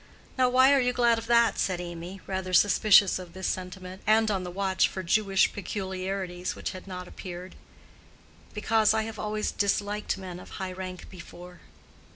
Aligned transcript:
"Now, 0.35 0.49
why 0.49 0.73
are 0.73 0.79
you 0.79 0.93
glad 0.93 1.19
of 1.19 1.27
that?" 1.27 1.59
said 1.59 1.79
Amy, 1.79 2.21
rather 2.25 2.53
suspicious 2.53 3.19
of 3.19 3.33
this 3.33 3.45
sentiment, 3.45 4.01
and 4.07 4.31
on 4.31 4.43
the 4.43 4.49
watch 4.49 4.87
for 4.87 5.03
Jewish 5.03 5.53
peculiarities 5.53 6.55
which 6.55 6.71
had 6.71 6.87
not 6.87 7.07
appeared. 7.07 7.53
"Because 8.55 8.95
I 8.95 9.03
have 9.03 9.19
always 9.19 9.51
disliked 9.51 10.17
men 10.17 10.39
of 10.39 10.57
high 10.57 10.73
rank 10.73 11.07
before." 11.11 11.59